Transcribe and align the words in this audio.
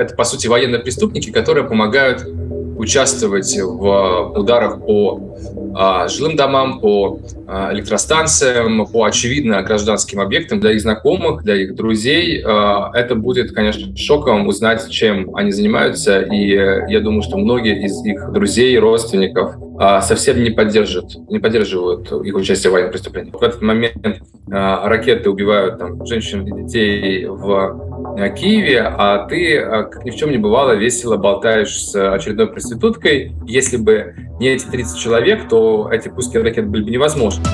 это, 0.00 0.14
по 0.14 0.24
сути, 0.24 0.46
военные 0.46 0.80
преступники, 0.80 1.30
которые 1.30 1.66
помогают 1.66 2.26
участвовать 2.76 3.54
в 3.60 4.32
ударах 4.38 4.80
по 4.80 5.36
а, 5.74 6.08
жилым 6.08 6.34
домам, 6.34 6.80
по 6.80 7.20
а, 7.46 7.74
электростанциям, 7.74 8.86
по 8.86 9.04
очевидно 9.04 9.62
гражданским 9.62 10.18
объектам 10.18 10.60
для 10.60 10.72
их 10.72 10.80
знакомых, 10.80 11.42
для 11.42 11.56
их 11.56 11.74
друзей. 11.74 12.42
А, 12.42 12.90
это 12.94 13.14
будет, 13.14 13.52
конечно, 13.52 13.94
шоком 13.96 14.48
узнать, 14.48 14.88
чем 14.88 15.36
они 15.36 15.52
занимаются, 15.52 16.22
и 16.22 16.48
я 16.48 17.00
думаю, 17.00 17.20
что 17.20 17.36
многие 17.36 17.84
из 17.84 18.02
их 18.02 18.32
друзей, 18.32 18.78
родственников 18.78 19.56
а, 19.82 20.02
совсем 20.02 20.42
не 20.42 20.50
поддерживают, 20.50 21.16
не 21.30 21.38
поддерживают 21.38 22.12
их 22.12 22.34
участие 22.34 22.70
в 22.70 22.74
военных 22.74 22.92
преступлениях. 22.92 23.40
В 23.40 23.42
этот 23.42 23.62
момент 23.62 24.22
а, 24.52 24.86
ракеты 24.86 25.30
убивают 25.30 25.78
там, 25.78 26.04
женщин 26.04 26.46
и 26.46 26.62
детей 26.62 27.24
в 27.24 27.89
Киеве, 28.36 28.82
а 28.82 29.26
ты, 29.26 29.60
как 29.60 30.04
ни 30.04 30.10
в 30.10 30.16
чем 30.16 30.30
не 30.30 30.38
бывало, 30.38 30.72
весело 30.72 31.16
болтаешь 31.16 31.76
с 31.76 32.12
очередной 32.12 32.48
проституткой. 32.48 33.32
Если 33.46 33.76
бы 33.76 34.14
не 34.38 34.48
эти 34.48 34.66
30 34.66 34.98
человек, 34.98 35.48
то 35.48 35.88
эти 35.92 36.08
пуски 36.08 36.36
ракет 36.38 36.68
были 36.68 36.84
бы 36.84 36.90
невозможны. 36.90 37.44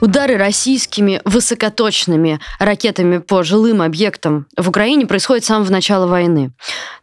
Удары 0.00 0.36
российскими 0.36 1.20
высокоточными 1.24 2.40
ракетами 2.58 3.18
по 3.18 3.44
жилым 3.44 3.82
объектам 3.82 4.46
в 4.56 4.68
Украине 4.68 5.06
происходят 5.06 5.44
с 5.44 5.46
самого 5.46 5.70
начала 5.70 6.08
войны. 6.08 6.50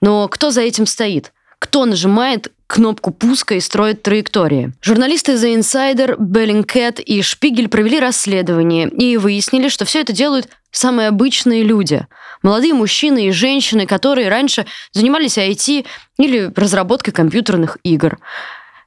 Но 0.01 0.27
кто 0.27 0.51
за 0.51 0.61
этим 0.61 0.85
стоит? 0.85 1.31
Кто 1.59 1.85
нажимает 1.85 2.51
кнопку 2.69 3.09
пуска 3.09 3.55
и 3.55 3.59
строит 3.59 4.03
траектории. 4.03 4.71
Журналисты 4.81 5.33
The 5.33 5.57
Insider, 5.57 6.15
Bellingcat 6.17 7.01
и 7.01 7.23
Шпигель 7.23 7.67
провели 7.67 7.99
расследование 7.99 8.87
и 8.87 9.17
выяснили, 9.17 9.69
что 9.69 9.85
все 9.85 10.01
это 10.01 10.13
делают 10.13 10.47
самые 10.69 11.07
обычные 11.07 11.63
люди. 11.63 12.05
Молодые 12.43 12.75
мужчины 12.75 13.25
и 13.25 13.31
женщины, 13.31 13.87
которые 13.87 14.29
раньше 14.29 14.67
занимались 14.91 15.39
IT 15.39 15.87
или 16.19 16.53
разработкой 16.55 17.11
компьютерных 17.11 17.79
игр. 17.83 18.19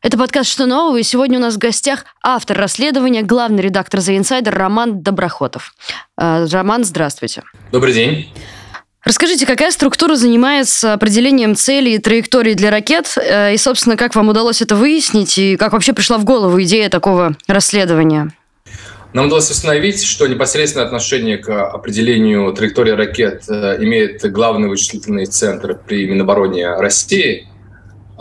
Это 0.01 0.17
подкаст 0.17 0.51
«Что 0.51 0.67
нового?» 0.67 0.99
и 0.99 1.03
сегодня 1.03 1.39
у 1.39 1.43
нас 1.43 1.55
в 1.55 1.59
гостях 1.59 2.05
автор 2.23 2.57
расследования, 2.57 3.23
главный 3.23 3.63
редактор 3.63 3.99
The 3.99 4.17
Insider 4.17 4.51
Роман 4.51 5.03
Доброхотов. 5.03 5.75
Э, 6.17 6.47
Роман, 6.47 6.85
здравствуйте. 6.85 7.43
Добрый 7.73 7.95
день. 7.95 8.29
Расскажите, 9.05 9.47
какая 9.47 9.71
структура 9.73 10.15
занимается 10.15 10.93
определением 10.93 11.57
целей 11.57 11.95
и 11.95 11.99
траекторий 11.99 12.55
для 12.55 12.71
ракет? 12.71 13.15
Э, 13.17 13.53
и, 13.53 13.57
собственно, 13.57 13.97
как 13.97 14.15
вам 14.15 14.29
удалось 14.29 14.63
это 14.63 14.77
выяснить? 14.77 15.37
И 15.39 15.57
как 15.57 15.73
вообще 15.73 15.93
пришла 15.93 16.19
в 16.19 16.25
голову 16.25 16.63
идея 16.63 16.89
такого 16.89 17.37
расследования? 17.49 18.33
Нам 19.13 19.27
удалось 19.27 19.51
установить, 19.51 20.03
что 20.03 20.27
непосредственное 20.27 20.87
отношение 20.87 21.37
к 21.37 21.51
определению 21.51 22.53
траектории 22.53 22.93
ракет 22.93 23.45
э, 23.49 23.79
имеет 23.81 24.23
главный 24.31 24.69
вычислительный 24.69 25.27
центр 25.27 25.79
при 25.87 26.07
Минобороне 26.07 26.75
России– 26.75 27.49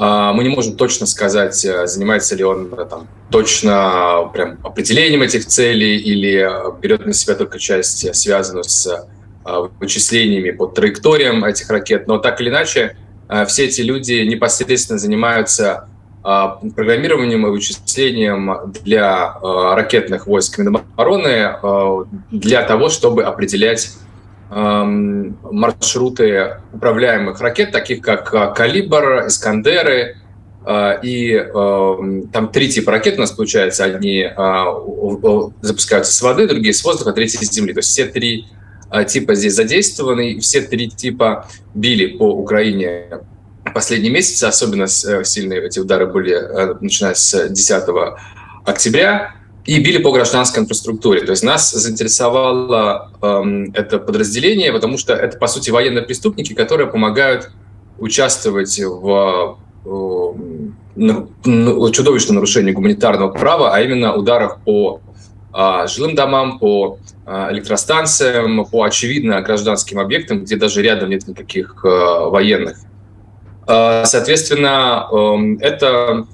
а, 0.03 0.33
мы 0.33 0.43
не 0.43 0.49
можем 0.49 0.77
точно 0.77 1.05
сказать, 1.05 1.63
э, 1.63 1.85
занимается 1.85 2.35
ли 2.35 2.43
он 2.43 2.69
там, 2.89 3.07
точно 3.29 4.31
прям 4.33 4.57
определением 4.63 5.21
этих 5.21 5.45
целей 5.45 5.97
или 5.97 6.49
берет 6.81 7.05
на 7.05 7.13
себя 7.13 7.35
только 7.35 7.59
часть, 7.59 8.15
связанную 8.15 8.63
с 8.63 9.05
вычислениями 9.79 10.51
по 10.51 10.67
траекториям 10.67 11.43
этих 11.43 11.69
ракет. 11.69 12.07
Но 12.07 12.17
так 12.17 12.41
или 12.41 12.49
иначе, 12.49 12.95
все 13.47 13.65
эти 13.65 13.81
люди 13.81 14.25
непосредственно 14.25 14.99
занимаются 14.99 15.87
программированием 16.21 17.47
и 17.47 17.49
вычислением 17.49 18.73
для 18.83 19.33
ракетных 19.41 20.27
войск 20.27 20.59
Минобороны 20.59 21.55
для 22.29 22.63
того, 22.63 22.89
чтобы 22.89 23.23
определять 23.23 23.93
маршруты 24.49 26.57
управляемых 26.73 27.41
ракет, 27.41 27.71
таких 27.71 28.01
как 28.01 28.55
«Калибр», 28.55 29.27
«Искандеры», 29.27 30.17
и 31.01 31.43
там 32.31 32.49
три 32.53 32.69
типа 32.69 32.91
ракет 32.91 33.17
у 33.17 33.21
нас 33.21 33.31
получается. 33.31 33.85
Одни 33.85 34.29
запускаются 35.61 36.13
с 36.13 36.21
воды, 36.21 36.47
другие 36.47 36.73
с 36.73 36.83
воздуха, 36.83 37.13
третьи 37.13 37.43
с 37.43 37.51
земли. 37.51 37.73
То 37.73 37.79
есть 37.79 37.89
все 37.89 38.05
три 38.05 38.45
типа 39.07 39.35
здесь 39.35 39.53
задействованы, 39.53 40.39
все 40.39 40.61
три 40.61 40.89
типа 40.89 41.47
били 41.73 42.17
по 42.17 42.31
Украине 42.31 43.05
последние 43.73 44.11
месяцы. 44.11 44.45
Особенно 44.45 44.87
сильные 44.87 45.65
эти 45.65 45.79
удары 45.79 46.07
были, 46.07 46.37
начиная 46.81 47.13
с 47.13 47.49
10 47.49 47.83
октября 48.65 49.35
и 49.65 49.79
били 49.79 49.99
по 49.99 50.11
гражданской 50.11 50.63
инфраструктуре. 50.63 51.21
То 51.21 51.31
есть 51.31 51.43
нас 51.43 51.71
заинтересовало 51.71 53.11
эм, 53.21 53.71
это 53.73 53.99
подразделение, 53.99 54.73
потому 54.73 54.97
что 54.97 55.13
это, 55.13 55.37
по 55.37 55.47
сути, 55.47 55.69
военные 55.69 56.03
преступники, 56.03 56.53
которые 56.53 56.87
помогают 56.87 57.51
участвовать 57.99 58.79
в 58.79 59.59
э, 59.85 59.89
чудовищном 61.91 62.35
нарушении 62.35 62.71
гуманитарного 62.71 63.29
права, 63.29 63.75
а 63.75 63.81
именно 63.81 64.15
ударах 64.15 64.59
по 64.65 64.99
э, 64.99 65.10
жилым 65.87 66.15
домам, 66.15 66.59
по 66.59 66.97
э, 67.25 67.47
электростанциям, 67.51 68.65
по 68.65 68.83
очевидно 68.83 69.41
гражданским 69.41 69.99
объектам, 69.99 70.43
где 70.43 70.55
даже 70.55 70.81
рядом 70.81 71.09
нет 71.09 71.27
никаких 71.27 71.83
э, 71.83 71.87
военных. 71.87 72.77
Соответственно, 73.65 75.07
э, 75.11 75.57
это 75.65 76.27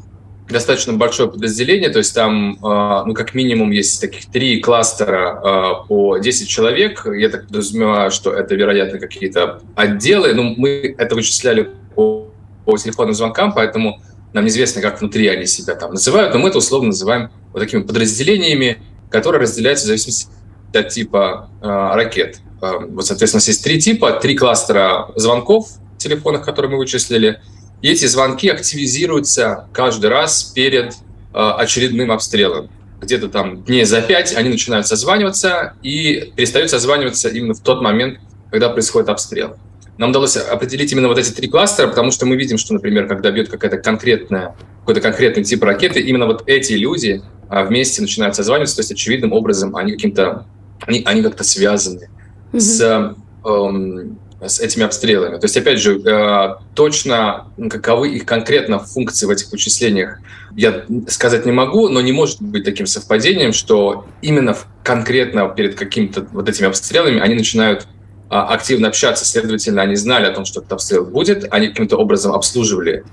достаточно 0.50 0.94
большое 0.94 1.30
подразделение, 1.30 1.90
то 1.90 2.00
есть 2.00 2.16
там, 2.16 2.58
а, 2.64 3.04
ну, 3.06 3.14
как 3.14 3.34
минимум, 3.34 3.72
есть 3.72 4.00
таких 4.00 4.28
три 4.28 4.60
кластера 4.62 5.42
а, 5.44 5.74
по 5.86 6.18
10 6.18 6.48
человек. 6.48 7.06
Я 7.06 7.30
так 7.30 7.48
подразумеваю, 7.48 8.12
что 8.12 8.32
это, 8.32 8.56
вероятно, 8.56 9.00
какие-то 9.00 9.62
отделы. 9.76 10.34
Ну, 10.34 10.56
мы 10.58 10.96
это 10.98 11.16
вычисляли 11.16 11.72
по, 11.96 12.28
по 12.66 12.78
телефонным 12.78 13.14
звонкам, 13.14 13.54
поэтому 13.54 14.02
нам 14.34 14.46
неизвестно, 14.46 14.82
как 14.82 15.00
внутри 15.00 15.28
они 15.28 15.46
себя 15.46 15.76
там 15.76 15.92
называют, 15.92 16.34
но 16.34 16.40
мы 16.40 16.50
это 16.50 16.58
условно 16.60 16.88
называем 16.88 17.30
вот 17.54 17.60
такими 17.60 17.82
подразделениями, 17.82 18.78
которые 19.10 19.42
разделяются 19.42 19.86
в 19.86 19.88
зависимости 19.88 20.28
от 20.74 20.90
типа 20.90 21.50
э, 21.62 21.66
ракет. 21.68 22.40
Э, 22.62 22.74
вот, 22.90 23.06
соответственно, 23.06 23.42
есть 23.46 23.64
три 23.64 23.80
типа, 23.80 24.14
три 24.14 24.36
кластера 24.36 25.10
звонков 25.16 25.70
телефонных, 25.98 26.44
которые 26.44 26.72
мы 26.72 26.78
вычислили– 26.78 27.42
и 27.82 27.90
эти 27.90 28.06
звонки 28.06 28.50
активизируются 28.50 29.68
каждый 29.72 30.10
раз 30.10 30.44
перед 30.44 30.94
э, 30.94 30.96
очередным 31.34 32.12
обстрелом. 32.12 32.70
Где-то 33.02 33.30
там 33.30 33.64
дней 33.64 33.86
за 33.86 34.02
пять 34.02 34.36
они 34.36 34.50
начинают 34.50 34.88
созваниваться 34.88 35.74
и 35.84 36.34
перестают 36.36 36.72
созваниваться 36.72 37.30
именно 37.30 37.54
в 37.54 37.60
тот 37.60 37.82
момент, 37.82 38.20
когда 38.50 38.70
происходит 38.70 39.10
обстрел. 39.10 39.58
Нам 40.00 40.10
удалось 40.10 40.38
определить 40.38 40.92
именно 40.92 41.08
вот 41.08 41.20
эти 41.20 41.32
три 41.32 41.48
кластера, 41.48 41.88
потому 41.88 42.12
что 42.12 42.26
мы 42.26 42.36
видим, 42.36 42.58
что, 42.58 42.74
например, 42.74 43.08
когда 43.08 43.30
бьет 43.30 43.50
какая-то 43.50 43.78
конкретная, 43.78 44.56
какой-то 44.80 45.02
конкретный 45.02 45.44
тип 45.44 45.64
ракеты, 45.64 46.00
именно 46.00 46.26
вот 46.26 46.44
эти 46.48 46.74
люди 46.74 47.22
вместе 47.50 48.02
начинают 48.02 48.36
созваниваться, 48.36 48.76
то 48.76 48.82
есть 48.82 48.92
очевидным 48.92 49.34
образом 49.34 49.76
они 49.76 49.94
каким-то, 49.94 50.46
они, 50.86 51.04
они 51.06 51.22
как-то 51.22 51.44
связаны 51.44 52.10
mm-hmm. 52.52 52.60
с 52.60 53.16
эм, 53.46 54.20
с 54.46 54.60
этими 54.60 54.84
обстрелами. 54.84 55.38
То 55.38 55.46
есть, 55.46 55.58
опять 55.58 55.80
же, 55.80 56.00
э, 56.00 56.56
точно 56.76 57.48
каковы 57.70 58.10
их 58.10 58.26
конкретно 58.26 58.80
функции 58.80 59.26
в 59.26 59.32
этих 59.32 59.52
вычислениях, 59.52 60.20
я 60.56 60.86
сказать 61.08 61.46
не 61.46 61.52
могу, 61.52 61.90
но 61.90 62.02
не 62.02 62.12
может 62.12 62.42
быть 62.42 62.64
таким 62.64 62.86
совпадением, 62.86 63.52
что 63.52 64.06
именно 64.22 64.56
конкретно 64.84 65.50
перед 65.50 65.76
какими-то 65.76 66.28
вот 66.32 66.48
этими 66.50 66.68
обстрелами 66.68 67.20
они 67.20 67.36
начинают 67.36 67.88
а, 68.30 68.54
активно 68.54 68.90
общаться, 68.90 69.26
следовательно, 69.26 69.82
они 69.82 69.96
знали 69.96 70.26
о 70.26 70.32
том, 70.32 70.46
что 70.46 70.60
этот 70.60 70.74
обстрел 70.74 71.06
будет, 71.06 71.48
они 71.52 71.70
каким-то 71.70 71.98
образом 71.98 72.34
обслуживали 72.34 73.04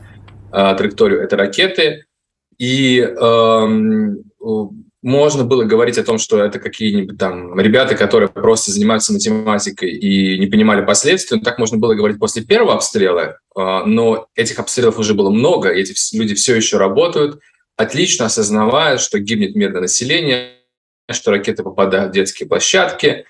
а, 0.51 0.75
траекторию 0.75 1.23
этой 1.23 1.39
ракеты, 1.39 2.05
и 2.59 3.01
эм, 3.01 4.25
можно 5.05 5.45
было 5.45 5.65
говорить 5.65 5.99
о 5.99 6.03
том, 6.03 6.17
что 6.17 6.43
это 6.43 6.59
какие-нибудь 6.59 7.19
там 7.19 7.61
ребята, 7.61 7.95
которые 7.95 8.31
просто 8.31 8.71
занимаются 8.71 9.13
математикой 9.13 9.91
и 9.91 10.39
не 10.39 10.47
понимали 10.47 10.83
последствий. 10.83 11.41
Так 11.41 11.59
можно 11.59 11.77
было 11.77 11.95
говорить 11.95 12.19
после 12.19 12.43
первого 12.43 12.75
обстрела, 12.75 13.39
а, 13.55 13.85
но 13.85 14.29
этих 14.35 14.59
обстрелов 14.59 14.99
уже 14.99 15.13
было 15.13 15.29
много, 15.29 15.69
и 15.69 15.83
эти 15.83 15.95
люди 16.17 16.35
все 16.35 16.57
еще 16.57 16.79
работают, 16.79 17.39
отлично 17.77 18.25
осознавая, 18.25 18.97
что 18.97 19.19
гибнет 19.19 19.55
мирное 19.55 19.83
население, 19.83 20.53
что 21.11 21.33
ракеты 21.33 21.63
попадают 21.63 22.13
в 22.13 22.15
детские 22.15 22.49
площадки, 22.49 23.27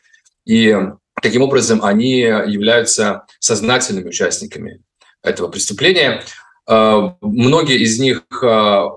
и 0.46 0.76
таким 1.22 1.42
образом 1.42 1.84
они 1.84 2.20
являются 2.20 3.26
сознательными 3.40 4.10
участниками 4.10 4.80
этого 5.24 5.48
преступления. 5.48 6.22
А, 6.66 7.16
многие 7.20 7.78
из 7.78 7.98
них 7.98 8.22
а, 8.42 8.88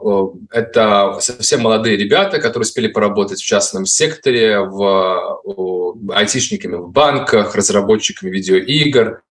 это 0.52 1.18
совсем 1.19 1.62
молодые 1.62 1.98
ребята, 1.98 2.40
которые 2.40 2.66
успели 2.66 2.88
поработать 2.88 3.40
в 3.40 3.46
частном 3.46 3.86
секторе, 3.86 4.60
в 4.60 5.92
айтишниками 6.14 6.75
в 6.75 6.90
банках, 6.90 7.56
разработчиками 7.56 8.30
видеоигр, 8.30 9.22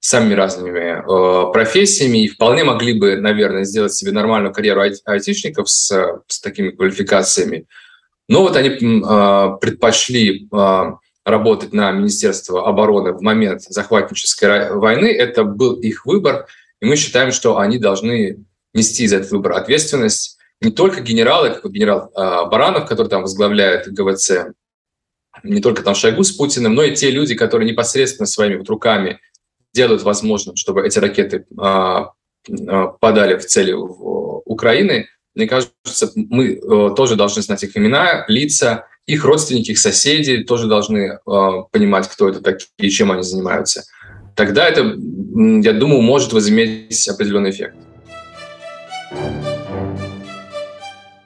самыми 0.00 0.34
разными 0.34 1.52
профессиями 1.52 2.24
и 2.24 2.28
вполне 2.28 2.64
могли 2.64 2.92
бы, 2.92 3.16
наверное, 3.16 3.64
сделать 3.64 3.92
себе 3.92 4.12
нормальную 4.12 4.52
карьеру 4.52 4.82
айтишников 5.04 5.68
с, 5.68 6.22
с 6.26 6.40
такими 6.40 6.70
квалификациями. 6.70 7.66
Но 8.28 8.42
вот 8.42 8.56
они 8.56 9.02
а, 9.04 9.50
предпочли 9.52 10.48
работать 11.24 11.72
на 11.72 11.90
Министерство 11.90 12.68
обороны 12.68 13.12
в 13.12 13.20
момент 13.20 13.62
захватнической 13.62 14.72
войны. 14.76 15.06
Это 15.06 15.42
был 15.42 15.74
их 15.74 16.06
выбор, 16.06 16.46
и 16.80 16.86
мы 16.86 16.96
считаем, 16.96 17.32
что 17.32 17.58
они 17.58 17.78
должны 17.78 18.44
нести 18.74 19.06
за 19.06 19.16
этот 19.16 19.30
выбор 19.30 19.52
ответственность. 19.52 20.38
Не 20.60 20.70
только 20.70 21.00
генералы, 21.00 21.50
как 21.50 21.70
генерал 21.70 22.10
э, 22.14 22.48
Баранов, 22.50 22.88
который 22.88 23.08
там 23.08 23.22
возглавляет 23.22 23.92
ГВЦ, 23.92 24.52
не 25.42 25.60
только 25.60 25.82
там 25.82 25.94
Шойгу 25.94 26.22
с 26.22 26.32
Путиным, 26.32 26.74
но 26.74 26.82
и 26.82 26.94
те 26.94 27.10
люди, 27.10 27.34
которые 27.34 27.70
непосредственно 27.70 28.26
своими 28.26 28.56
вот 28.56 28.68
руками 28.68 29.20
делают 29.74 30.02
возможным, 30.02 30.56
чтобы 30.56 30.86
эти 30.86 30.98
ракеты 30.98 31.46
э, 31.50 32.04
подали 33.00 33.36
в 33.36 33.46
цели 33.46 33.72
Украины. 33.72 35.08
Мне 35.34 35.46
кажется, 35.46 36.12
мы 36.14 36.54
э, 36.54 36.94
тоже 36.96 37.16
должны 37.16 37.42
знать 37.42 37.62
их 37.62 37.76
имена, 37.76 38.24
лица, 38.28 38.86
их 39.04 39.24
родственники, 39.24 39.72
их 39.72 39.78
соседи 39.78 40.42
тоже 40.42 40.66
должны 40.66 41.20
понимать, 41.70 42.08
кто 42.08 42.28
это 42.28 42.40
такие 42.40 42.68
и 42.78 42.90
чем 42.90 43.12
они 43.12 43.22
занимаются. 43.22 43.84
Тогда 44.36 44.68
это, 44.68 44.82
я 44.82 45.72
думаю, 45.72 46.02
может 46.02 46.34
возыметь 46.34 47.08
определенный 47.08 47.50
эффект. 47.50 47.74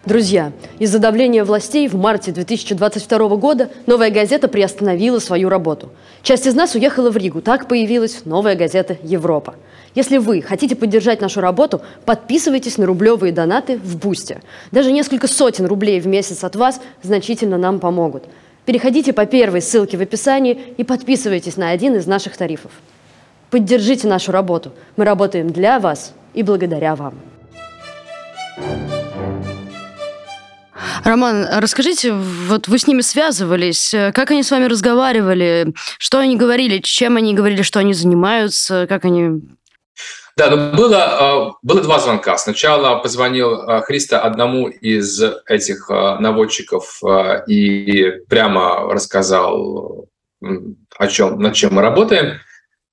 Друзья, 0.06 0.52
из-за 0.78 0.98
давления 0.98 1.44
властей 1.44 1.88
в 1.88 1.94
марте 1.94 2.30
2022 2.30 3.36
года 3.36 3.70
«Новая 3.86 4.10
газета» 4.10 4.46
приостановила 4.48 5.18
свою 5.18 5.48
работу. 5.48 5.90
Часть 6.22 6.46
из 6.46 6.54
нас 6.54 6.74
уехала 6.76 7.10
в 7.10 7.16
Ригу. 7.16 7.42
Так 7.42 7.68
появилась 7.68 8.24
«Новая 8.24 8.54
газета 8.54 8.96
Европа». 9.02 9.56
Если 9.96 10.18
вы 10.18 10.40
хотите 10.40 10.76
поддержать 10.76 11.20
нашу 11.20 11.40
работу, 11.40 11.82
подписывайтесь 12.04 12.78
на 12.78 12.86
рублевые 12.86 13.32
донаты 13.32 13.76
в 13.78 13.98
Бусте. 13.98 14.40
Даже 14.70 14.92
несколько 14.92 15.26
сотен 15.26 15.66
рублей 15.66 16.00
в 16.00 16.06
месяц 16.06 16.44
от 16.44 16.54
вас 16.54 16.80
значительно 17.02 17.58
нам 17.58 17.80
помогут. 17.80 18.24
Переходите 18.66 19.12
по 19.12 19.26
первой 19.26 19.62
ссылке 19.62 19.96
в 19.96 20.00
описании 20.00 20.58
и 20.76 20.84
подписывайтесь 20.84 21.56
на 21.56 21.70
один 21.70 21.96
из 21.96 22.06
наших 22.06 22.36
тарифов. 22.36 22.70
Поддержите 23.50 24.06
нашу 24.06 24.32
работу. 24.32 24.72
Мы 24.96 25.04
работаем 25.04 25.50
для 25.50 25.80
вас 25.80 26.14
и 26.34 26.42
благодаря 26.42 26.94
вам. 26.94 27.14
Роман, 31.04 31.46
расскажите, 31.58 32.12
вот 32.12 32.68
вы 32.68 32.78
с 32.78 32.86
ними 32.86 33.00
связывались, 33.00 33.94
как 34.14 34.30
они 34.30 34.42
с 34.42 34.50
вами 34.50 34.66
разговаривали, 34.66 35.72
что 35.98 36.18
они 36.18 36.36
говорили, 36.36 36.78
чем 36.78 37.16
они 37.16 37.34
говорили, 37.34 37.62
что 37.62 37.80
они 37.80 37.94
занимаются, 37.94 38.86
как 38.88 39.04
они... 39.04 39.40
Да, 40.36 40.50
ну 40.50 40.76
было, 40.76 41.02
а, 41.02 41.52
было 41.62 41.82
два 41.82 41.98
звонка. 41.98 42.36
Сначала 42.38 42.98
позвонил 42.98 43.62
а, 43.62 43.80
Христа 43.80 44.20
одному 44.20 44.68
из 44.68 45.20
этих 45.46 45.90
а, 45.90 46.18
наводчиков 46.18 47.00
и 47.46 48.12
прямо 48.28 48.92
рассказал, 48.92 50.06
о 50.40 51.06
чем, 51.08 51.40
над 51.40 51.54
чем 51.54 51.74
мы 51.74 51.82
работаем. 51.82 52.40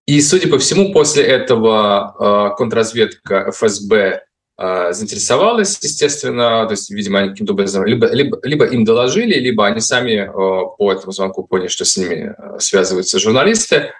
И, 0.08 0.20
судя 0.22 0.50
по 0.50 0.58
всему, 0.58 0.94
после 0.94 1.24
этого 1.24 2.56
контрразведка 2.58 3.52
ФСБ 3.52 4.24
а, 4.60 4.92
заинтересовалась, 4.92 5.78
естественно, 5.84 6.66
то 6.66 6.72
есть, 6.72 6.90
видимо, 6.90 7.20
они 7.20 7.30
каким-то 7.30 7.54
образом 7.54 7.86
либо, 7.86 8.08
либо, 8.08 8.40
либо 8.42 8.66
им 8.66 8.86
доложили, 8.86 9.36
либо 9.36 9.68
они 9.68 9.82
сами 9.82 10.22
а, 10.22 10.66
по 10.66 10.92
этому 10.92 11.12
звонку 11.12 11.44
поняли, 11.44 11.68
что 11.68 11.86
с 11.86 11.96
ними 11.96 12.36
связываются 12.58 13.20
журналисты. 13.20 13.92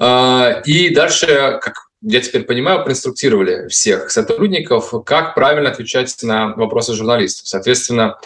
И 0.00 0.90
дальше, 0.94 1.60
как 1.60 1.74
я 2.00 2.20
теперь 2.20 2.44
понимаю, 2.44 2.82
проинструктировали 2.82 3.68
всех 3.68 4.10
сотрудников, 4.10 4.92
как 5.04 5.34
правильно 5.34 5.68
отвечать 5.68 6.16
на 6.22 6.54
вопросы 6.54 6.94
журналистов. 6.94 7.46
Соответственно, 7.46 8.16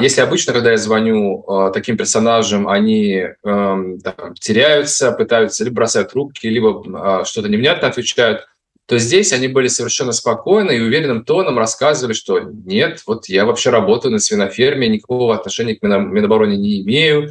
если 0.00 0.20
обычно, 0.20 0.52
когда 0.52 0.72
я 0.72 0.76
звоню 0.76 1.44
таким 1.72 1.96
персонажам, 1.96 2.68
они 2.68 3.24
там, 3.42 3.96
теряются, 4.38 5.12
пытаются 5.12 5.64
либо 5.64 5.76
бросать 5.76 6.10
трубки, 6.12 6.46
либо 6.46 7.24
что-то 7.24 7.48
невнятно 7.48 7.88
отвечают, 7.88 8.46
то 8.86 8.98
здесь 8.98 9.32
они 9.32 9.48
были 9.48 9.68
совершенно 9.68 10.12
спокойны 10.12 10.76
и 10.76 10.80
уверенным 10.80 11.24
тоном 11.24 11.58
рассказывали, 11.58 12.12
что 12.12 12.40
нет, 12.40 13.00
вот 13.06 13.26
я 13.26 13.46
вообще 13.46 13.70
работаю 13.70 14.12
на 14.12 14.18
свиноферме, 14.18 14.88
никакого 14.88 15.34
отношения 15.34 15.76
к 15.76 15.82
Минобороне 15.82 16.56
не 16.58 16.82
имею, 16.82 17.30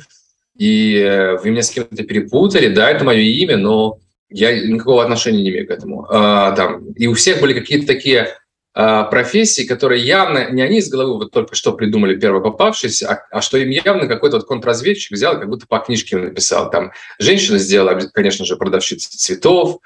и 0.57 0.95
э, 0.95 1.37
вы 1.37 1.51
меня 1.51 1.61
с 1.61 1.69
кем-то 1.69 2.03
перепутали, 2.03 2.67
да, 2.67 2.89
это 2.89 3.03
мое 3.03 3.19
имя, 3.19 3.57
но 3.57 3.99
я 4.29 4.59
никакого 4.59 5.03
отношения 5.03 5.43
не 5.43 5.49
имею 5.49 5.67
к 5.67 5.71
этому. 5.71 6.07
А, 6.09 6.53
там, 6.53 6.91
и 6.93 7.07
у 7.07 7.13
всех 7.13 7.41
были 7.41 7.53
какие-то 7.53 7.85
такие 7.85 8.29
а, 8.73 9.03
профессии, 9.03 9.63
которые 9.63 10.01
явно 10.01 10.49
не 10.49 10.61
они 10.61 10.77
из 10.77 10.89
головы 10.89 11.15
вот 11.15 11.31
только 11.31 11.55
что 11.55 11.73
придумали 11.73 12.17
первый 12.17 12.41
попавшийся, 12.41 13.09
а, 13.09 13.37
а 13.37 13.41
что 13.41 13.57
им 13.57 13.69
явно 13.69 14.07
какой-то 14.07 14.37
вот 14.37 14.47
контрразведчик 14.47 15.11
взял, 15.11 15.37
как 15.37 15.49
будто 15.49 15.67
по 15.67 15.79
книжке 15.79 16.15
написал. 16.15 16.69
Там 16.69 16.93
женщина 17.19 17.57
сделала, 17.57 17.99
конечно 18.13 18.45
же, 18.45 18.55
продавщица 18.55 19.09
цветов, 19.17 19.79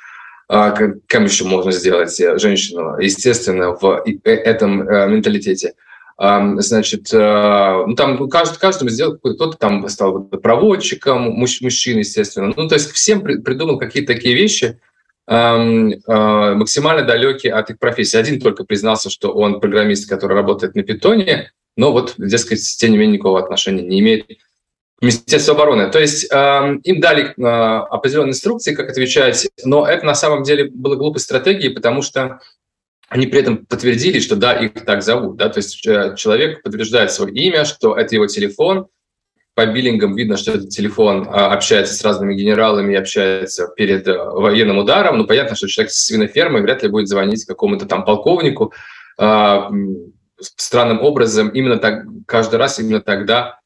а 0.47 0.71
кем 1.07 1.23
еще 1.23 1.45
можно 1.45 1.71
сделать 1.71 2.19
э, 2.19 2.37
женщину, 2.37 2.99
естественно, 2.99 3.71
в 3.71 4.03
э, 4.05 4.29
этом 4.29 4.87
э, 4.87 5.07
менталитете. 5.07 5.73
Значит, 6.17 7.09
ну 7.11 7.93
там 7.97 8.29
каждый, 8.29 8.57
каждому 8.57 8.89
сделал, 8.89 9.17
кто-то 9.17 9.57
там 9.57 9.85
стал 9.89 10.23
проводчиком, 10.23 11.23
муж, 11.23 11.59
мужчина, 11.59 11.99
естественно. 11.99 12.53
Ну, 12.55 12.69
то 12.69 12.75
есть 12.75 12.89
всем 12.91 13.19
придумал 13.21 13.77
какие-то 13.77 14.13
такие 14.13 14.33
вещи, 14.33 14.79
максимально 15.27 17.03
далекие 17.03 17.53
от 17.53 17.69
их 17.71 17.79
профессии. 17.79 18.17
Один 18.17 18.39
только 18.39 18.63
признался, 18.63 19.09
что 19.09 19.33
он 19.33 19.59
программист, 19.59 20.07
который 20.07 20.33
работает 20.33 20.75
на 20.75 20.83
питоне, 20.83 21.51
но 21.77 21.91
вот, 21.91 22.13
дескать, 22.17 22.61
тем 22.77 22.91
не 22.91 22.97
менее, 22.97 23.15
никакого 23.15 23.39
отношения 23.39 23.81
не 23.81 23.99
имеет 23.99 24.27
Министерство 25.01 25.55
обороны. 25.55 25.89
То 25.89 25.99
есть 25.99 26.31
э, 26.31 26.77
им 26.83 27.01
дали 27.01 27.33
э, 27.37 27.41
определенные 27.41 28.31
инструкции, 28.31 28.73
как 28.73 28.89
отвечать, 28.89 29.47
но 29.63 29.85
это 29.85 30.05
на 30.05 30.15
самом 30.15 30.43
деле 30.43 30.69
было 30.71 30.95
глупой 30.95 31.19
стратегией, 31.19 31.73
потому 31.73 32.01
что 32.01 32.39
они 33.09 33.27
при 33.27 33.41
этом 33.41 33.65
подтвердили, 33.65 34.19
что 34.19 34.35
да, 34.35 34.53
их 34.53 34.73
так 34.85 35.03
зовут. 35.03 35.35
Да? 35.35 35.49
То 35.49 35.59
есть 35.59 35.85
э, 35.85 36.15
человек 36.17 36.63
подтверждает 36.63 37.11
свое 37.11 37.33
имя, 37.33 37.65
что 37.65 37.95
это 37.95 38.15
его 38.15 38.27
телефон. 38.27 38.87
По 39.55 39.65
биллингам 39.65 40.15
видно, 40.15 40.35
что 40.35 40.51
этот 40.51 40.69
телефон 40.69 41.23
э, 41.23 41.31
общается 41.31 41.93
с 41.93 42.03
разными 42.03 42.35
генералами 42.35 42.95
общается 42.95 43.69
перед 43.75 44.05
э, 44.05 44.17
военным 44.17 44.79
ударом. 44.79 45.17
Ну, 45.17 45.25
понятно, 45.25 45.55
что 45.55 45.67
человек 45.67 45.91
с 45.93 46.05
свинофермой 46.05 46.61
вряд 46.61 46.83
ли 46.83 46.89
будет 46.89 47.07
звонить 47.07 47.45
какому-то 47.45 47.85
там 47.85 48.03
полковнику. 48.03 48.73
Э, 49.17 49.61
странным 50.41 51.01
образом 51.01 51.47
именно 51.49 51.77
так 51.77 52.03
каждый 52.27 52.57
раз 52.57 52.79
именно 52.79 52.99
тогда 52.99 53.59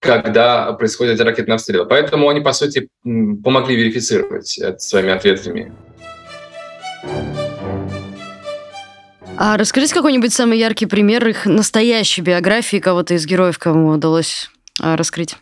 когда 0.00 0.72
происходят 0.74 1.20
ракетные 1.20 1.54
обстрелы. 1.54 1.86
Поэтому 1.86 2.28
они, 2.28 2.40
по 2.40 2.52
сути, 2.52 2.88
помогли 3.02 3.74
верифицировать 3.74 4.58
это 4.58 4.78
своими 4.78 5.12
ответами. 5.12 5.72
А 9.36 9.56
расскажите 9.56 9.94
какой-нибудь 9.94 10.32
самый 10.32 10.58
яркий 10.58 10.86
пример 10.86 11.26
их 11.26 11.46
настоящей 11.46 12.20
биографии 12.20 12.76
кого-то 12.76 13.14
из 13.14 13.26
героев, 13.26 13.58
кому 13.58 13.88
удалось 13.88 14.48
а, 14.48 14.53
раскрыть. 14.80 15.36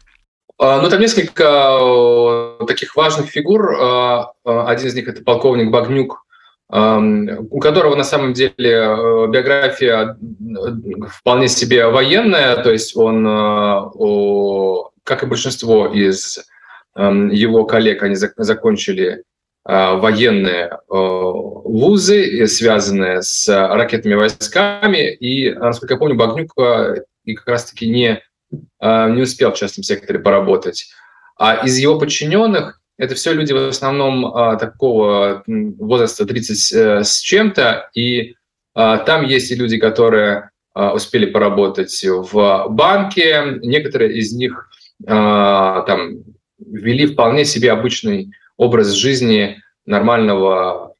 А, 0.58 0.80
ну, 0.80 0.88
там 0.88 1.00
несколько 1.00 1.44
э, 2.60 2.66
таких 2.66 2.94
важных 2.94 3.26
фигур. 3.26 3.74
А, 3.80 4.32
один 4.44 4.88
из 4.88 4.94
них 4.94 5.08
это 5.08 5.22
полковник 5.22 5.70
Багнюк, 5.70 6.22
у 6.72 7.60
которого 7.60 7.96
на 7.96 8.04
самом 8.04 8.32
деле 8.32 8.54
э, 8.58 9.26
биография 9.28 10.16
э, 10.16 11.06
вполне 11.10 11.48
себе 11.48 11.86
военная, 11.88 12.56
то 12.62 12.72
есть 12.72 12.96
он, 12.96 13.26
э, 13.26 14.90
как 15.04 15.22
и 15.22 15.26
большинство 15.26 15.86
из 15.86 16.40
его 16.94 17.64
коллег, 17.64 18.02
они 18.02 18.16
закончили 18.16 19.24
военные 19.64 20.78
вузы, 20.88 22.46
связанные 22.46 23.22
с 23.22 23.48
ракетными 23.48 24.14
войсками, 24.14 25.10
и, 25.10 25.54
насколько 25.54 25.94
я 25.94 25.98
помню, 25.98 26.16
Багнюк 26.16 26.52
и 27.24 27.34
как 27.34 27.48
раз-таки 27.48 27.88
не, 27.88 28.22
не 28.80 29.22
успел 29.22 29.52
в 29.52 29.56
частном 29.56 29.84
секторе 29.84 30.18
поработать. 30.18 30.92
А 31.38 31.64
из 31.64 31.78
его 31.78 31.98
подчиненных 31.98 32.80
это 32.98 33.14
все 33.14 33.32
люди 33.32 33.52
в 33.52 33.68
основном 33.68 34.26
а, 34.26 34.56
такого 34.56 35.42
возраста 35.46 36.26
30 36.26 36.72
э, 36.72 37.04
с 37.04 37.18
чем-то, 37.18 37.90
и 37.94 38.36
а, 38.74 38.98
там 38.98 39.24
есть 39.24 39.50
и 39.50 39.56
люди, 39.56 39.78
которые 39.78 40.50
а, 40.74 40.92
успели 40.92 41.26
поработать 41.26 42.04
в 42.04 42.66
банке, 42.68 43.58
некоторые 43.62 44.18
из 44.18 44.32
них 44.32 44.68
а, 45.06 45.82
там 45.82 46.22
ввели 46.58 47.06
вполне 47.06 47.44
себе 47.44 47.72
обычный 47.72 48.30
образ 48.56 48.90
жизни 48.90 49.60
нормального 49.84 50.94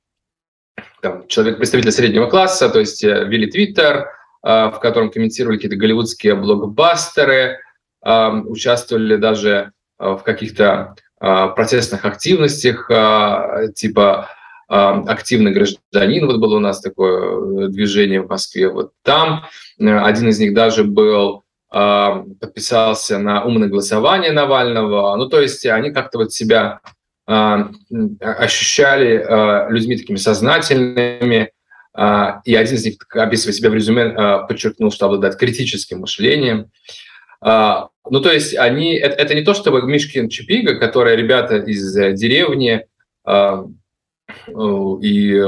там, 1.03 1.29
человека, 1.29 1.59
представителя 1.59 1.93
среднего 1.93 2.27
класса, 2.27 2.69
то 2.69 2.81
есть 2.81 3.05
э, 3.05 3.25
ввели 3.27 3.47
Твиттер, 3.49 3.99
а, 3.99 4.07
в 4.43 4.79
котором 4.81 5.11
комментировали 5.11 5.57
какие-то 5.57 5.77
голливудские 5.77 6.35
блокбастеры, 6.35 7.59
а, 8.03 8.31
участвовали 8.31 9.17
даже 9.17 9.73
а, 9.99 10.17
в 10.17 10.25
каких-то 10.25 10.97
а, 11.21 11.49
протестных 11.49 12.05
активностях, 12.05 12.91
а, 12.91 13.69
типа 13.69 14.29
а, 14.69 15.03
активный 15.07 15.53
гражданин, 15.53 16.27
вот 16.27 16.39
было 16.39 16.57
у 16.57 16.61
нас 16.61 16.81
такое 16.81 17.67
э, 17.67 17.69
движение 17.69 18.23
в 18.23 18.29
Москве, 18.29 18.69
вот 18.69 18.93
там 19.05 19.45
один 19.79 20.29
из 20.29 20.41
них 20.41 20.55
даже 20.55 20.85
был 20.85 21.45
подписался 21.71 23.19
на 23.19 23.45
умное 23.45 23.67
голосование 23.67 24.31
Навального. 24.31 25.17
Ну, 25.17 25.27
то 25.27 25.41
есть 25.41 25.65
они 25.65 25.91
как-то 25.91 26.19
вот 26.19 26.31
себя 26.31 26.81
ощущали 27.27 29.25
людьми 29.73 29.97
такими 29.97 30.17
сознательными, 30.17 31.51
и 31.95 32.55
один 32.55 32.75
из 32.75 32.85
них, 32.85 32.95
описывая 33.11 33.53
себя 33.53 33.71
в 33.71 33.75
резюме, 33.75 34.47
подчеркнул, 34.49 34.91
что 34.91 35.07
обладает 35.07 35.37
критическим 35.37 36.01
мышлением. 36.01 36.71
Ну, 37.43 38.21
то 38.21 38.33
есть 38.33 38.57
они, 38.57 38.95
это, 38.95 39.15
это 39.17 39.35
не 39.35 39.43
то, 39.43 39.53
чтобы 39.53 39.83
Мишкин 39.83 40.29
Чипига, 40.29 40.79
которые 40.79 41.17
ребята 41.17 41.57
из 41.57 41.93
деревни, 41.93 42.87
и 45.03 45.43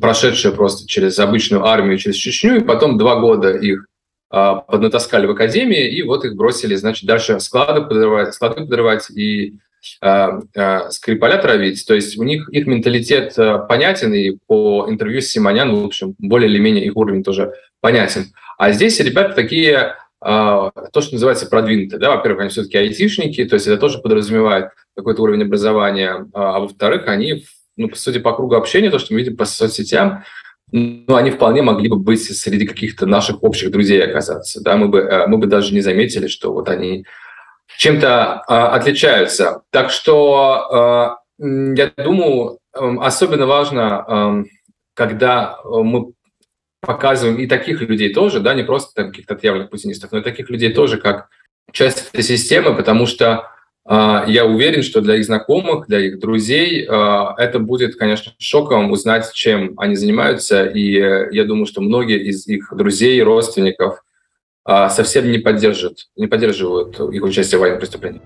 прошедшие 0.00 0.54
просто 0.54 0.86
через 0.86 1.18
обычную 1.18 1.64
армию, 1.64 1.98
через 1.98 2.16
Чечню, 2.16 2.56
и 2.56 2.64
потом 2.64 2.96
два 2.98 3.18
года 3.18 3.50
их 3.50 3.86
поднатаскали 4.30 5.26
в 5.26 5.30
академии, 5.30 5.88
и 5.88 6.02
вот 6.02 6.24
их 6.24 6.36
бросили, 6.36 6.74
значит, 6.74 7.06
дальше 7.06 7.40
склады 7.40 7.82
подрывать, 7.82 8.34
склады 8.34 8.56
подрывать 8.56 9.10
и 9.10 9.46
э, 9.48 9.50
э, 9.50 9.67
Скрипаля 9.80 11.38
травить. 11.38 11.86
То 11.86 11.94
есть 11.94 12.18
у 12.18 12.24
них 12.24 12.48
их 12.50 12.66
менталитет 12.66 13.34
понятен, 13.68 14.12
и 14.12 14.36
по 14.46 14.86
интервью 14.88 15.20
с 15.20 15.26
Симонян, 15.26 15.74
в 15.74 15.84
общем, 15.84 16.14
более 16.18 16.50
или 16.50 16.58
менее 16.58 16.84
их 16.84 16.96
уровень 16.96 17.22
тоже 17.22 17.54
понятен. 17.80 18.26
А 18.58 18.72
здесь 18.72 18.98
ребята 19.00 19.34
такие, 19.34 19.94
то, 20.20 20.72
что 21.00 21.12
называется 21.12 21.46
продвинутые. 21.46 22.00
Да? 22.00 22.16
Во-первых, 22.16 22.40
они 22.40 22.50
все-таки 22.50 22.76
айтишники, 22.76 23.44
то 23.44 23.54
есть 23.54 23.68
это 23.68 23.76
тоже 23.76 23.98
подразумевает 23.98 24.70
какой-то 24.96 25.22
уровень 25.22 25.42
образования. 25.42 26.26
А 26.34 26.58
во-вторых, 26.58 27.06
они 27.06 27.44
ну, 27.78 27.88
судя 27.94 28.20
по 28.20 28.34
кругу 28.34 28.56
общения, 28.56 28.90
то, 28.90 28.98
что 28.98 29.14
мы 29.14 29.20
видим 29.20 29.36
по 29.36 29.46
соцсетям, 29.46 30.24
ну, 30.70 31.14
они 31.14 31.30
вполне 31.30 31.62
могли 31.62 31.88
бы 31.88 31.96
быть 31.96 32.22
среди 32.22 32.66
каких-то 32.66 33.06
наших 33.06 33.42
общих 33.42 33.70
друзей 33.70 34.04
оказаться. 34.04 34.60
Да? 34.62 34.76
Мы, 34.76 34.88
бы, 34.88 34.98
э, 34.98 35.26
мы 35.26 35.38
бы 35.38 35.46
даже 35.46 35.72
не 35.72 35.80
заметили, 35.80 36.26
что 36.26 36.52
вот 36.52 36.68
они 36.68 37.06
чем-то 37.78 38.42
э, 38.48 38.52
отличаются. 38.52 39.62
Так 39.70 39.90
что 39.90 41.16
э, 41.38 41.44
я 41.76 41.92
думаю, 41.96 42.58
э, 42.74 42.96
особенно 43.00 43.46
важно, 43.46 44.04
э, 44.06 44.44
когда 44.94 45.60
мы 45.64 46.12
показываем 46.80 47.36
и 47.36 47.46
таких 47.46 47.80
людей 47.80 48.12
тоже, 48.12 48.40
да, 48.40 48.54
не 48.54 48.64
просто 48.64 49.04
каких-то 49.04 49.34
отъявленных 49.34 49.70
путинистов, 49.70 50.10
но 50.10 50.18
и 50.18 50.22
таких 50.22 50.50
людей 50.50 50.72
тоже 50.72 50.96
как 50.98 51.28
часть 51.72 52.08
этой 52.12 52.24
системы, 52.24 52.74
потому 52.74 53.06
что 53.06 53.48
а, 53.84 54.24
я 54.26 54.44
уверен, 54.44 54.82
что 54.82 55.00
для 55.00 55.16
их 55.16 55.24
знакомых, 55.24 55.86
для 55.86 56.00
их 56.00 56.18
друзей 56.18 56.86
а, 56.88 57.34
это 57.38 57.58
будет, 57.58 57.96
конечно, 57.96 58.32
шоком 58.38 58.90
узнать, 58.90 59.32
чем 59.32 59.74
они 59.78 59.94
занимаются. 59.96 60.66
И 60.66 60.92
я 60.92 61.44
думаю, 61.44 61.66
что 61.66 61.80
многие 61.80 62.22
из 62.24 62.46
их 62.46 62.72
друзей, 62.76 63.22
родственников 63.22 64.00
а, 64.00 64.07
совсем 64.90 65.30
не 65.30 65.38
поддерживают, 65.38 66.08
не 66.16 66.26
поддерживают 66.26 67.00
их 67.00 67.22
участие 67.22 67.58
в 67.58 67.62
военных 67.62 67.80
преступлениях. 67.80 68.22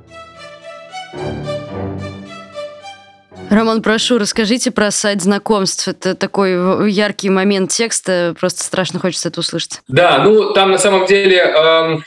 Роман, 3.53 3.83
прошу, 3.83 4.17
расскажите 4.17 4.71
про 4.71 4.91
сайт 4.91 5.21
знакомств. 5.21 5.87
Это 5.87 6.15
такой 6.15 6.91
яркий 6.91 7.29
момент 7.29 7.71
текста, 7.71 8.35
просто 8.41 8.65
страшно 8.65 8.99
хочется 8.99 9.29
это 9.29 9.41
услышать. 9.41 9.83
Да, 9.89 10.25
ну 10.25 10.55
там 10.55 10.71
на 10.71 10.79
самом 10.79 11.07
деле 11.07 11.37
э, 11.37 11.99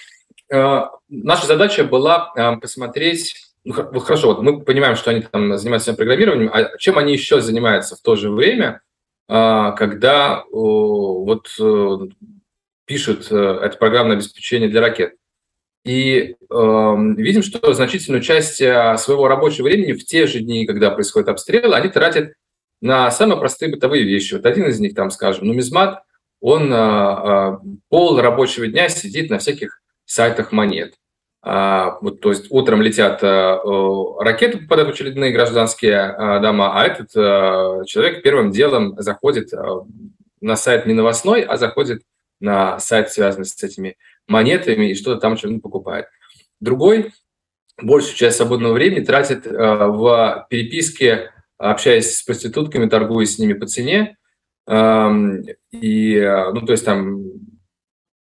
э, 0.51 0.82
наша 1.08 1.46
задача 1.46 1.84
была 1.84 2.32
э, 2.36 2.58
посмотреть 2.58 3.36
ну, 3.63 3.74
хорошо, 3.74 4.27
вот 4.27 4.42
мы 4.42 4.62
понимаем, 4.62 4.96
что 4.96 5.12
они 5.12 5.22
там 5.22 5.58
занимаются 5.58 5.94
программированием, 5.94 6.51
а 6.54 6.77
чем 6.77 6.98
они 7.00 7.13
еще 7.13 7.42
занимаются 7.42 7.96
в 7.96 8.01
то 8.01 8.15
же 8.15 8.30
время, 8.30 8.82
а, 9.27 9.72
когда 9.72 10.44
вот 10.51 11.48
э, 12.86 12.88
пишут 12.88 13.27
э, 13.32 13.60
это 13.63 13.77
программное 13.77 14.15
обеспечение 14.15 14.70
для 14.70 14.82
ракет? 14.82 15.15
И 15.84 16.36
э, 16.50 16.96
видим, 17.18 17.44
что 17.44 17.74
значительную 17.74 18.22
часть 18.22 18.60
э, 18.62 18.98
своего 18.98 19.27
рабочего 19.27 19.65
времени 19.65 19.94
в 19.94 20.04
те 20.04 20.25
же 20.25 20.39
дни, 20.39 20.65
когда 20.65 20.89
происходят 20.89 21.30
обстрелы, 21.30 21.75
они 21.75 21.89
тратят 21.89 22.34
на 22.82 23.12
самые 23.12 23.39
простые 23.39 23.72
бытовые 23.72 24.04
вещи. 24.04 24.34
Вот 24.34 24.46
один 24.46 24.65
из 24.65 24.80
них, 24.80 24.96
там, 24.96 25.12
скажем, 25.12 25.46
нумизмат, 25.46 26.04
он 26.42 26.72
э, 26.74 27.58
пол 27.89 28.20
рабочего 28.20 28.68
дня 28.68 28.89
сидит 28.89 29.30
на 29.30 29.38
всяких 29.38 29.82
сайтах 30.06 30.51
монет. 30.51 30.96
А, 31.48 32.00
вот, 32.01 32.22
то 32.22 32.30
есть 32.30 32.48
утром 32.50 32.82
летят 32.82 33.22
э, 33.22 33.58
ракеты, 34.20 34.58
попадают 34.58 34.89
в 34.89 34.94
очередные 34.94 35.32
гражданские 35.32 35.94
э, 35.94 36.39
дома, 36.42 36.74
а 36.74 36.84
этот 36.86 37.15
э, 37.15 37.86
человек 37.86 38.24
первым 38.24 38.50
делом 38.50 38.96
заходит 38.98 39.51
на 40.42 40.56
сайт 40.56 40.88
не 40.88 40.96
новостной, 40.96 41.44
а 41.44 41.58
заходит 41.58 42.01
на 42.39 42.80
сайт, 42.80 43.12
связанный 43.12 43.46
с 43.46 43.62
этими 43.63 43.98
монетами, 44.27 44.92
и 44.92 44.96
что-то 44.96 45.22
там 45.22 45.38
что-нибудь 45.38 45.63
покупает. 45.63 46.08
Другой 46.60 47.13
большую 47.82 48.15
часть 48.15 48.38
свободного 48.38 48.74
времени 48.74 49.04
тратит 49.04 49.46
в 49.46 50.48
переписке, 50.50 51.32
общаясь 51.58 52.15
с 52.15 52.24
проститутками, 52.24 52.89
торгуя 52.89 53.25
с 53.25 53.38
ними 53.38 53.54
по 53.54 53.68
цене. 53.68 54.18
Эм, 54.68 55.44
и, 55.72 56.20
ну, 56.54 56.62
то 56.65 56.72
есть 56.72 56.86
там 56.86 57.24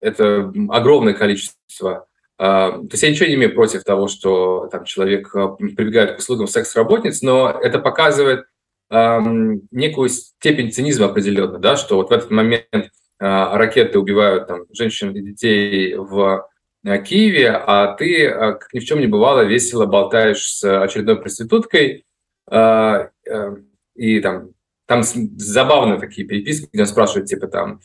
это 0.01 0.51
огромное 0.69 1.13
количество 1.13 2.07
а, 2.39 2.71
то 2.71 2.89
есть 2.91 3.03
я 3.03 3.09
ничего 3.09 3.27
не 3.27 3.35
имею 3.35 3.53
против 3.53 3.83
того, 3.83 4.07
что 4.07 4.67
там 4.71 4.85
человек 4.85 5.35
а, 5.35 5.49
прибегает 5.49 6.15
к 6.15 6.19
услугам 6.19 6.47
секс-работниц, 6.47 7.21
но 7.23 7.49
это 7.49 7.79
показывает 7.79 8.45
эм, 8.91 9.67
некую 9.71 10.09
степень 10.09 10.71
цинизма 10.71 11.07
определенно, 11.07 11.57
да, 11.57 11.75
что 11.75 11.95
вот 11.95 12.09
в 12.09 12.13
этот 12.13 12.29
момент 12.29 12.67
э, 12.71 12.89
ракеты 13.19 13.99
убивают 13.99 14.47
там, 14.47 14.65
женщин 14.71 15.15
и 15.15 15.21
детей 15.21 15.95
в 15.95 16.47
э, 16.83 17.03
Киеве, 17.03 17.51
а 17.51 17.93
ты, 17.93 18.25
э, 18.25 18.53
как 18.53 18.73
ни 18.73 18.79
в 18.79 18.85
чем 18.85 18.99
не 18.99 19.07
бывало, 19.07 19.41
весело 19.41 19.85
болтаешь 19.85 20.43
с 20.43 20.83
очередной 20.83 21.19
проституткой, 21.19 22.05
э, 22.49 23.09
э, 23.29 23.55
и 23.95 24.19
там, 24.19 24.49
там 24.85 25.03
забавные 25.03 25.99
такие 25.99 26.27
переписки, 26.27 26.69
где 26.71 26.81
он 26.81 26.87
спрашивает, 26.87 27.27
типа 27.27 27.47
там, 27.47 27.79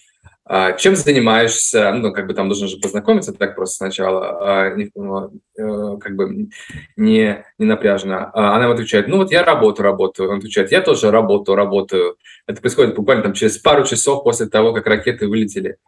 чем 0.76 0.96
занимаешься? 0.96 1.92
Ну, 1.94 2.12
как 2.12 2.26
бы 2.26 2.34
там 2.34 2.48
должен 2.48 2.68
же 2.68 2.76
познакомиться 2.76 3.32
так 3.32 3.54
просто 3.54 3.76
сначала, 3.76 4.66
а, 4.66 4.76
ну, 4.94 5.30
э, 5.56 5.98
как 5.98 6.14
бы 6.14 6.48
не, 6.96 7.44
не 7.56 7.66
напряжно. 7.66 8.30
А 8.34 8.54
она 8.56 8.70
отвечает, 8.70 9.08
ну 9.08 9.16
вот 9.16 9.32
я 9.32 9.44
работаю, 9.44 9.84
работаю. 9.84 10.30
Он 10.30 10.38
отвечает, 10.38 10.70
я 10.70 10.82
тоже 10.82 11.10
работаю, 11.10 11.56
работаю. 11.56 12.16
Это 12.46 12.60
происходит 12.60 12.94
буквально 12.96 13.22
там 13.22 13.32
через 13.32 13.56
пару 13.56 13.86
часов 13.86 14.24
после 14.24 14.46
того, 14.46 14.74
как 14.74 14.86
ракеты 14.86 15.26
вылетели 15.26 15.78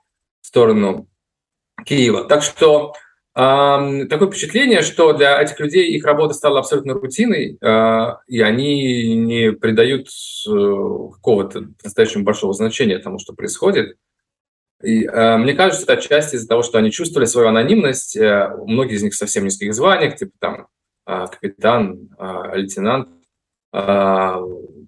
в 0.40 0.46
сторону 0.46 1.08
Киева. 1.84 2.24
Так 2.24 2.42
что 2.42 2.94
такое 3.34 4.30
впечатление, 4.30 4.80
что 4.80 5.12
для 5.12 5.42
этих 5.42 5.60
людей 5.60 5.90
их 5.90 6.06
работа 6.06 6.32
стала 6.32 6.60
абсолютно 6.60 6.94
рутиной, 6.94 7.58
и 8.28 8.40
они 8.40 9.16
не 9.16 9.52
придают 9.52 10.06
э, 10.06 10.50
какого-то 10.50 11.64
настоящего 11.82 12.22
большого 12.22 12.54
значения 12.54 12.98
тому, 12.98 13.18
что 13.18 13.34
происходит. 13.34 13.96
И, 14.84 15.04
э, 15.04 15.36
мне 15.36 15.54
кажется, 15.54 15.84
это 15.84 15.94
отчасти 15.94 16.36
из-за 16.36 16.48
того, 16.48 16.62
что 16.62 16.78
они 16.78 16.90
чувствовали 16.90 17.26
свою 17.26 17.48
анонимность. 17.48 18.16
Э, 18.16 18.50
многие 18.66 18.94
из 18.94 19.02
них 19.02 19.14
совсем 19.14 19.44
низких 19.44 19.74
званиях, 19.74 20.16
типа 20.16 20.32
там 20.38 20.66
э, 21.06 21.26
капитан, 21.30 22.10
э, 22.18 22.56
лейтенант. 22.56 23.08
Э, 23.72 24.36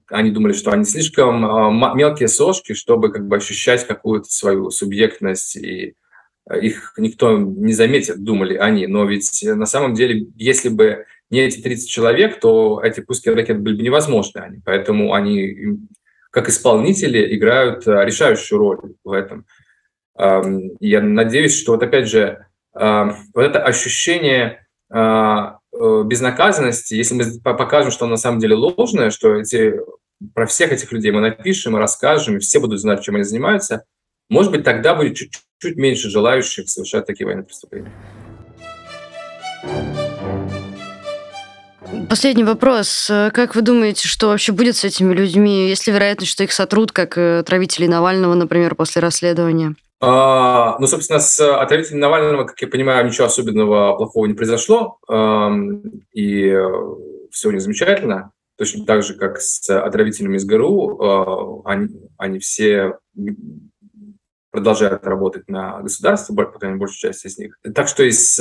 они 0.09 0.31
думали, 0.31 0.53
что 0.53 0.71
они 0.71 0.85
слишком 0.85 1.45
э, 1.45 1.95
мелкие 1.97 2.29
сошки, 2.29 2.75
чтобы 2.75 3.11
как 3.11 3.27
бы 3.27 3.37
ощущать 3.37 3.87
какую-то 3.87 4.31
свою 4.31 4.71
субъектность, 4.71 5.57
и 5.57 5.95
э, 6.49 6.61
их 6.61 6.95
никто 6.97 7.37
не 7.39 7.73
заметит, 7.73 8.23
думали 8.23 8.57
они. 8.57 8.87
Но 8.87 9.05
ведь 9.05 9.43
на 9.43 9.67
самом 9.67 9.95
деле, 9.95 10.27
если 10.37 10.69
бы 10.69 11.07
не 11.31 11.41
эти 11.41 11.61
30 11.61 11.89
человек, 11.89 12.41
то 12.41 12.81
эти 12.83 13.01
пуски 13.01 13.31
ракет 13.31 13.61
были 13.61 13.77
бы 13.77 13.83
невозможны. 13.83 14.39
Они. 14.41 14.61
Поэтому 14.65 15.13
они, 15.13 15.79
как 16.31 16.49
исполнители, 16.49 17.35
играют 17.37 17.87
э, 17.87 18.05
решающую 18.05 18.59
роль 18.59 18.95
в 19.03 19.11
этом. 19.11 19.47
Я 20.19 21.01
надеюсь, 21.03 21.59
что 21.59 21.73
вот 21.73 21.83
опять 21.83 22.09
же 22.09 22.47
вот 22.73 23.25
это 23.35 23.63
ощущение 23.63 24.67
а, 24.89 25.59
э, 25.73 26.03
безнаказанности, 26.05 26.95
если 26.95 27.15
мы 27.15 27.41
покажем, 27.41 27.91
что 27.91 28.07
на 28.07 28.17
самом 28.17 28.39
деле 28.39 28.55
ложное, 28.55 29.11
что 29.11 29.35
эти, 29.35 29.81
про 30.35 30.47
всех 30.47 30.73
этих 30.73 30.93
людей 30.93 31.11
мы 31.11 31.21
напишем 31.21 31.77
расскажем, 31.77 32.37
и 32.37 32.39
все 32.39 32.61
будут 32.61 32.81
знать, 32.81 33.03
чем 33.03 33.17
они 33.17 33.25
занимаются, 33.25 33.85
может 34.29 34.53
быть, 34.53 34.65
тогда 34.65 34.95
будет 34.95 35.17
чуть-чуть 35.17 35.77
меньше 35.77 36.09
желающих 36.09 36.69
совершать 36.69 37.07
такие 37.07 37.27
военные 37.27 37.47
преступления. 37.47 37.93
Последний 42.09 42.45
вопрос. 42.45 43.07
Как 43.09 43.57
вы 43.57 43.63
думаете, 43.63 44.07
что 44.07 44.29
вообще 44.29 44.53
будет 44.53 44.77
с 44.77 44.85
этими 44.85 45.13
людьми? 45.13 45.69
Есть 45.69 45.87
ли 45.87 45.93
вероятность, 45.93 46.31
что 46.31 46.45
их 46.45 46.53
сотрут, 46.53 46.93
как 46.93 47.19
э, 47.19 47.43
травителей 47.45 47.89
Навального, 47.89 48.35
например, 48.35 48.75
после 48.75 49.03
расследования? 49.03 49.75
А, 50.01 50.77
ну, 50.79 50.87
собственно, 50.87 51.21
с 51.21 51.41
отравителем 51.41 52.01
Навального, 52.01 52.45
как 52.45 52.61
я 52.61 52.69
понимаю, 52.69 53.07
ничего 53.07 53.27
особенного 53.27 53.97
плохого 53.97 54.27
не 54.27 54.35
произошло, 54.35 54.99
и 56.13 56.49
э, 56.49 56.69
все 57.31 57.49
у 57.49 57.53
них 57.53 57.63
замечательно. 57.63 58.33
Точно 58.59 58.85
так 58.85 59.03
же, 59.03 59.15
как 59.15 59.41
с 59.41 59.69
отравителями 59.71 60.37
из 60.37 60.45
ГРУ, 60.45 61.63
э, 61.65 61.71
они, 61.71 61.89
они 62.19 62.39
все 62.41 62.99
продолжают 64.51 65.07
работать 65.07 65.49
на 65.49 65.81
государство, 65.81 66.35
по 66.35 66.45
крайней 66.45 66.75
мере, 66.75 66.87
большая 66.87 67.13
часть 67.13 67.25
из 67.25 67.39
них. 67.39 67.59
Так 67.75 67.89
что 67.89 68.03
и 68.03 68.11
с, 68.11 68.39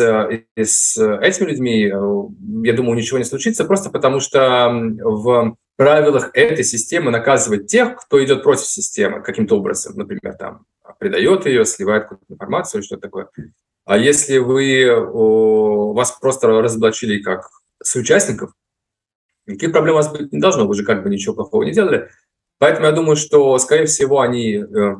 и 0.55 0.63
с 0.63 0.97
этими 0.97 1.49
людьми, 1.49 1.81
я 1.83 2.73
думаю, 2.73 2.97
ничего 2.97 3.17
не 3.17 3.25
случится, 3.25 3.65
просто 3.65 3.89
потому 3.89 4.19
что 4.19 4.69
в 5.03 5.55
правилах 5.77 6.31
этой 6.33 6.63
системы 6.63 7.11
наказывать 7.11 7.67
тех, 7.67 7.97
кто 7.97 8.23
идет 8.23 8.43
против 8.43 8.65
системы 8.65 9.21
каким-то 9.21 9.57
образом, 9.57 9.97
например, 9.97 10.35
там 10.35 10.65
предает 10.99 11.45
ее, 11.45 11.65
сливает 11.65 12.03
какую-то 12.03 12.33
информацию 12.33 12.79
или 12.79 12.85
что-то 12.85 13.01
такое. 13.03 13.29
А 13.85 13.97
если 13.97 14.39
вы, 14.39 14.89
вас 15.93 16.11
просто 16.13 16.47
разоблачили 16.47 17.21
как 17.21 17.49
соучастников, 17.83 18.51
никаких 19.45 19.71
проблем 19.71 19.95
у 19.95 19.97
вас 19.97 20.11
быть 20.11 20.31
не 20.31 20.39
должно, 20.39 20.67
вы 20.67 20.75
же 20.75 20.83
как 20.83 21.03
бы 21.03 21.09
ничего 21.09 21.35
плохого 21.35 21.63
не 21.63 21.71
делали. 21.71 22.09
Поэтому 22.57 22.87
я 22.87 22.93
думаю, 22.93 23.15
что, 23.15 23.57
скорее 23.59 23.85
всего, 23.85 24.21
они 24.21 24.55
э, 24.55 24.95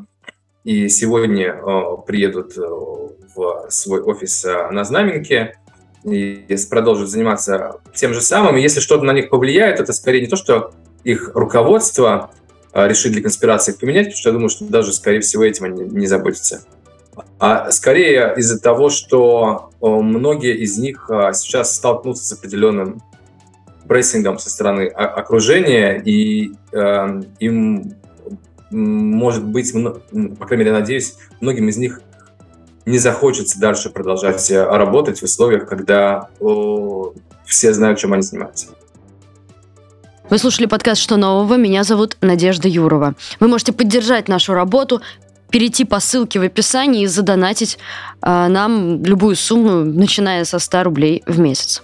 и 0.65 0.89
сегодня 0.89 1.54
э, 1.54 1.82
приедут 2.06 2.58
э, 2.58 2.62
в 2.62 3.68
свой 3.70 4.01
офис 4.01 4.44
на 4.44 4.84
Знаменке 4.84 5.58
и 6.04 6.46
продолжат 6.70 7.10
заниматься 7.10 7.82
тем 7.94 8.13
же 8.13 8.22
самым. 8.22 8.58
И 8.58 8.62
если 8.62 8.80
что-то 8.80 9.04
на 9.04 9.13
них 9.13 9.30
повлияет, 9.30 9.80
это 9.80 9.94
скорее 9.94 10.22
не 10.22 10.27
то, 10.27 10.36
что 10.36 10.74
их 11.04 11.32
руководство 11.34 12.32
решит 12.75 13.13
для 13.13 13.22
конспирации 13.22 13.72
поменять, 13.72 14.08
потому 14.08 14.17
что 14.17 14.29
я 14.29 14.34
думаю, 14.34 14.50
что 14.50 14.65
даже, 14.65 14.94
скорее 14.94 15.22
всего, 15.22 15.44
этим 15.44 15.65
они 15.65 15.84
не 15.84 16.08
заботятся. 16.08 16.63
А 17.39 17.72
скорее 17.72 18.34
из-за 18.38 18.60
того, 18.60 18.89
что 18.89 19.70
многие 19.82 20.58
из 20.58 20.77
них 20.77 21.10
сейчас 21.34 21.74
столкнутся 21.74 22.25
с 22.25 22.32
определенным 22.34 23.01
прессингом 23.88 24.38
со 24.39 24.50
стороны 24.50 24.88
окружения, 24.88 26.01
и 26.03 26.53
э, 26.74 27.22
им 27.39 27.96
может 28.72 29.46
быть, 29.46 29.72
по 29.72 30.46
крайней 30.46 30.65
мере, 30.65 30.72
надеюсь, 30.74 31.15
многим 31.39 31.70
из 31.70 31.77
них 31.77 32.01
не 32.86 33.00
захочется 33.00 33.60
дальше 33.60 33.89
продолжать 33.89 34.51
э, 34.51 34.63
работать 34.63 35.20
в 35.20 35.24
условиях, 35.24 35.67
когда 35.67 36.29
о, 36.39 37.13
все 37.46 37.74
знают, 37.74 38.00
чем 38.00 38.13
они 38.13 38.22
занимаются. 38.22 38.67
Вы 40.27 40.39
слушали 40.39 40.65
подкаст 40.65 41.01
«Что 41.01 41.17
нового?». 41.17 41.55
Меня 41.55 41.84
зовут 41.84 42.17
Надежда 42.22 42.67
Юрова. 42.67 43.13
Вы 43.39 43.48
можете 43.48 43.74
поддержать 43.74 44.27
нашу 44.27 44.55
работу, 44.55 45.01
перейти 45.51 45.86
по 45.86 46.00
ссылке 46.00 46.39
в 46.39 46.41
описании 46.41 47.03
и 47.03 47.08
задонатить 47.08 47.77
э, 48.24 48.48
нам 48.48 49.03
любую 49.03 49.36
сумму, 49.36 49.86
начиная 49.86 50.44
со 50.44 50.58
100 50.58 50.84
рублей 50.84 51.22
в 51.27 51.39
месяц. 51.39 51.84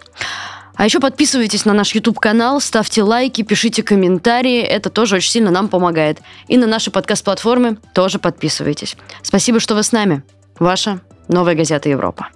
А 0.73 0.85
еще 0.85 0.99
подписывайтесь 0.99 1.65
на 1.65 1.73
наш 1.73 1.93
YouTube-канал, 1.93 2.59
ставьте 2.59 3.03
лайки, 3.03 3.43
пишите 3.43 3.83
комментарии. 3.83 4.61
Это 4.61 4.89
тоже 4.89 5.17
очень 5.17 5.29
сильно 5.29 5.51
нам 5.51 5.67
помогает. 5.67 6.19
И 6.47 6.57
на 6.57 6.65
наши 6.65 6.89
подкаст-платформы 6.89 7.77
тоже 7.93 8.17
подписывайтесь. 8.17 8.97
Спасибо, 9.21 9.59
что 9.59 9.75
вы 9.75 9.83
с 9.83 9.91
нами. 9.91 10.23
Ваша 10.57 10.99
Новая 11.27 11.53
газета 11.53 11.89
Европа. 11.89 12.29